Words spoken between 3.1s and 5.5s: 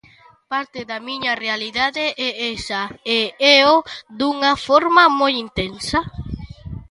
e éo dunha forma moi